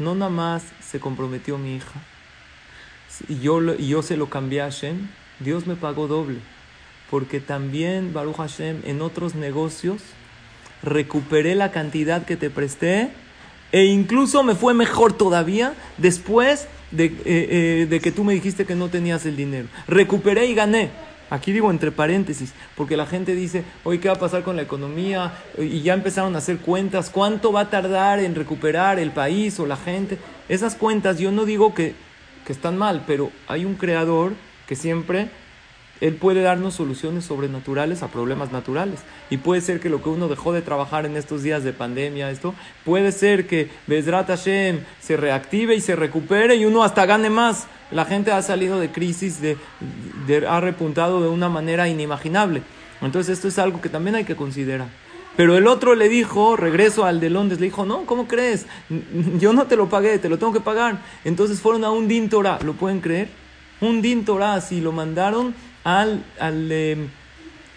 [0.00, 2.00] no nada más se comprometió mi hija
[3.28, 5.08] y yo, yo se lo cambié a Hashem,
[5.40, 6.38] Dios me pagó doble.
[7.10, 10.00] Porque también, Baruch Hashem, en otros negocios
[10.82, 13.10] recuperé la cantidad que te presté
[13.72, 18.64] e incluso me fue mejor todavía después de, eh, eh, de que tú me dijiste
[18.64, 19.68] que no tenías el dinero.
[19.86, 20.90] Recuperé y gané.
[21.30, 24.62] Aquí digo entre paréntesis, porque la gente dice, hoy ¿qué va a pasar con la
[24.62, 25.32] economía?
[25.56, 29.66] Y ya empezaron a hacer cuentas, ¿cuánto va a tardar en recuperar el país o
[29.66, 30.18] la gente?
[30.48, 31.94] Esas cuentas yo no digo que,
[32.44, 34.32] que están mal, pero hay un creador
[34.66, 35.30] que siempre
[36.00, 39.00] él puede darnos soluciones sobrenaturales a problemas naturales.
[39.28, 42.30] Y puede ser que lo que uno dejó de trabajar en estos días de pandemia,
[42.30, 47.28] esto, puede ser que Bezrat Hashem se reactive y se recupere y uno hasta gane
[47.28, 47.66] más.
[47.90, 49.56] La gente ha salido de crisis, de,
[50.48, 52.62] ha repuntado de una manera inimaginable.
[53.02, 54.88] Entonces esto es algo que también hay que considerar.
[55.36, 58.66] Pero el otro le dijo, regreso al de Londres, le dijo, no, ¿cómo crees?
[59.38, 60.98] Yo no te lo pagué, te lo tengo que pagar.
[61.24, 63.28] Entonces fueron a un Din Torah, ¿lo pueden creer?
[63.80, 65.54] Un Din así lo mandaron
[65.84, 67.08] al, al, em,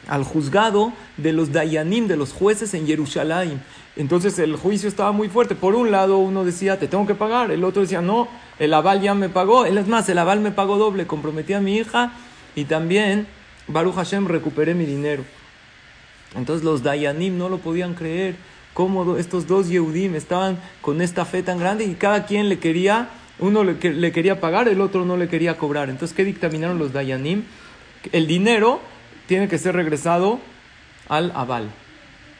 [0.08, 3.62] al juzgado de los Dayanim, de los jueces en Jerusalén.
[3.96, 5.56] Entonces el juicio estaba muy fuerte.
[5.56, 7.52] Por un lado uno decía, te tengo que pagar.
[7.52, 8.28] El otro decía, no,
[8.60, 9.66] el aval ya me pagó.
[9.66, 11.06] Es más, el aval me pagó doble.
[11.06, 12.14] Comprometí a mi hija
[12.56, 13.28] y también,
[13.68, 15.24] Baruch Hashem, recuperé mi dinero.
[16.36, 18.36] Entonces los Dayanim no lo podían creer.
[18.74, 23.10] Cómo estos dos Yehudim estaban con esta fe tan grande y cada quien le quería,
[23.38, 25.92] uno le, le quería pagar, el otro no le quería cobrar.
[25.92, 27.44] Entonces, ¿qué dictaminaron los Dayanim?
[28.12, 28.82] El dinero
[29.28, 30.40] tiene que ser regresado
[31.08, 31.70] al Aval.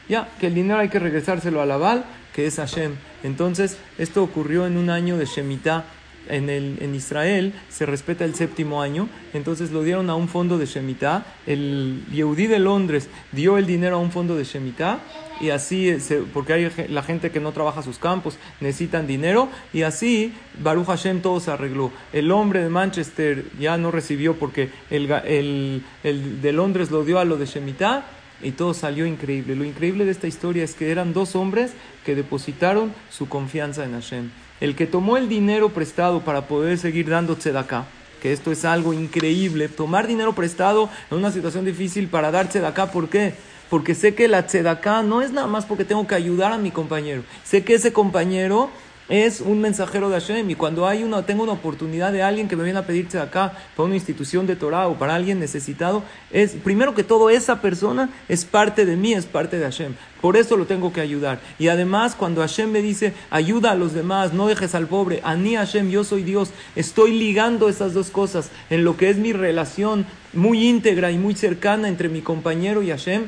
[0.08, 2.96] Ya, que el dinero hay que regresárselo al Aval, que es Hashem.
[3.22, 5.84] Entonces, esto ocurrió en un año de Shemitah.
[6.28, 10.56] En, el, en Israel se respeta el séptimo año, entonces lo dieron a un fondo
[10.56, 11.26] de Shemitah.
[11.46, 15.00] El Yehudí de Londres dio el dinero a un fondo de Shemitah
[15.40, 15.94] y así,
[16.32, 20.32] porque hay la gente que no trabaja sus campos, necesitan dinero, y así
[20.62, 21.90] Baruch Hashem todo se arregló.
[22.12, 27.18] El hombre de Manchester ya no recibió porque el, el, el de Londres lo dio
[27.18, 28.04] a lo de Shemitah,
[28.42, 29.56] y todo salió increíble.
[29.56, 31.72] Lo increíble de esta historia es que eran dos hombres
[32.04, 34.30] que depositaron su confianza en Hashem.
[34.64, 37.84] El que tomó el dinero prestado para poder seguir dando tzedakah,
[38.22, 42.90] que esto es algo increíble, tomar dinero prestado en una situación difícil para dar tzedakah,
[42.90, 43.34] ¿por qué?
[43.68, 46.70] porque sé que la tzedaká no es nada más porque tengo que ayudar a mi
[46.70, 47.24] compañero.
[47.42, 48.70] Sé que ese compañero
[49.08, 52.56] es un mensajero de Hashem y cuando hay una, tengo una oportunidad de alguien que
[52.56, 56.52] me viene a pedir acá para una institución de Torah o para alguien necesitado, es
[56.52, 59.94] primero que todo esa persona es parte de mí, es parte de Hashem.
[60.20, 61.38] Por eso lo tengo que ayudar.
[61.58, 65.34] Y además cuando Hashem me dice ayuda a los demás, no dejes al pobre, a
[65.36, 69.32] mí Hashem, yo soy Dios, estoy ligando esas dos cosas en lo que es mi
[69.32, 73.24] relación muy íntegra y muy cercana entre mi compañero y Hashem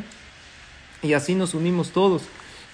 [1.03, 2.22] y así nos unimos todos.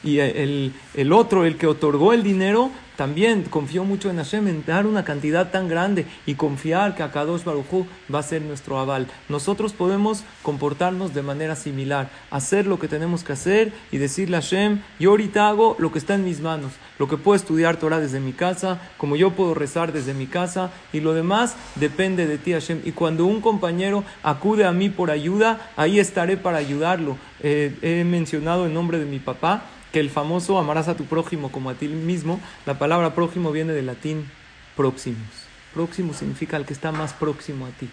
[0.05, 4.65] Y el, el otro, el que otorgó el dinero, también confió mucho en Hashem en
[4.67, 9.09] dar una cantidad tan grande y confiar que Akadosh Baruchu va a ser nuestro aval.
[9.29, 14.41] Nosotros podemos comportarnos de manera similar, hacer lo que tenemos que hacer y decirle a
[14.41, 17.99] Hashem, yo ahorita hago lo que está en mis manos, lo que puedo estudiar Torah
[17.99, 22.39] desde mi casa, como yo puedo rezar desde mi casa y lo demás depende de
[22.39, 22.83] ti Hashem.
[22.85, 27.17] Y cuando un compañero acude a mí por ayuda, ahí estaré para ayudarlo.
[27.41, 31.53] Eh, he mencionado el nombre de mi papá que el famoso amarás a tu prójimo
[31.53, 34.31] como a ti mismo, la palabra prójimo viene del latín
[34.77, 35.29] próximos.
[35.75, 37.89] Próximo significa el que está más próximo a ti.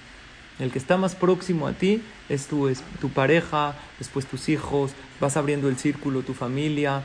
[0.60, 4.92] El que está más próximo a ti es tu, es tu pareja, después tus hijos,
[5.20, 7.04] vas abriendo el círculo, tu familia,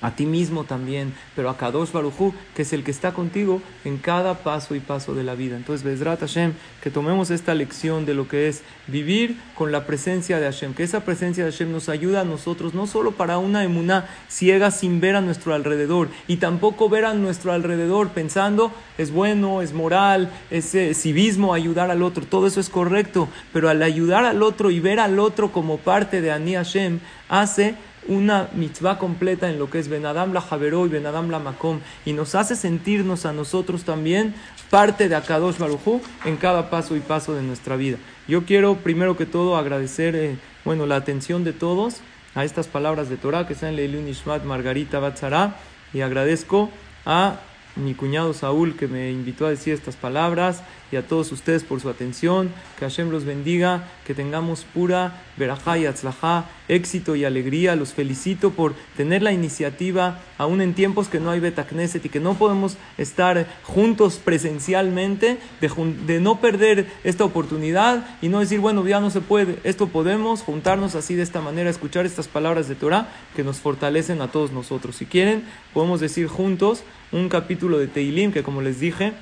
[0.00, 3.98] a ti mismo también, pero a Kadosh Baruchu, que es el que está contigo en
[3.98, 5.56] cada paso y paso de la vida.
[5.56, 10.38] Entonces, Bezrat Hashem, que tomemos esta lección de lo que es vivir con la presencia
[10.38, 13.64] de Hashem, que esa presencia de Hashem nos ayuda a nosotros, no solo para una
[13.64, 19.10] emuná ciega sin ver a nuestro alrededor, y tampoco ver a nuestro alrededor pensando es
[19.10, 23.82] bueno, es moral, es eh, civismo ayudar al otro, todo eso es correcto, pero al
[23.82, 27.74] ayudar al otro y ver al otro como parte de Ani Hashem, hace
[28.10, 32.12] una mitzvah completa en lo que es Benadam la Javeró y Benadam la Makom y
[32.12, 34.34] nos hace sentirnos a nosotros también
[34.68, 37.98] parte de Akadosh Barujú en cada paso y paso de nuestra vida.
[38.26, 42.00] Yo quiero primero que todo agradecer eh, bueno, la atención de todos
[42.34, 45.54] a estas palabras de Torah que están en Leilun Ishmat Margarita Batzara
[45.94, 46.68] y agradezco
[47.06, 47.38] a
[47.76, 51.80] mi cuñado Saúl que me invitó a decir estas palabras y a todos ustedes por
[51.80, 52.50] su atención.
[52.78, 57.76] Que Hashem los bendiga, que tengamos pura verajá y atzlajá, éxito y alegría.
[57.76, 62.20] Los felicito por tener la iniciativa, aún en tiempos que no hay Betacneset y que
[62.20, 68.86] no podemos estar juntos presencialmente, de, de no perder esta oportunidad y no decir, bueno,
[68.86, 69.58] ya no se puede.
[69.64, 74.20] Esto podemos juntarnos así de esta manera, escuchar estas palabras de Torah que nos fortalecen
[74.20, 74.96] a todos nosotros.
[74.96, 76.82] Si quieren, podemos decir juntos
[77.12, 79.12] un capítulo de Teilim que, como les dije,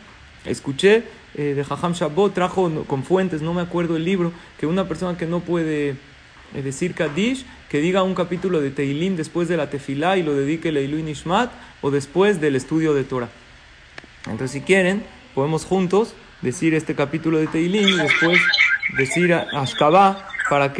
[0.48, 4.88] escuché eh, de Jajam Shabbat, trajo con fuentes, no me acuerdo el libro, que una
[4.88, 5.96] persona que no puede
[6.54, 10.34] eh, decir Kaddish, que diga un capítulo de Teilim después de la Tefilá y lo
[10.34, 11.50] dedique Ilui Nishmat
[11.82, 13.28] o después del estudio de Torah.
[14.24, 15.02] Entonces, si quieren,
[15.34, 18.40] podemos juntos decir este capítulo de Teilim y después
[18.96, 20.76] decir Ashkabah para que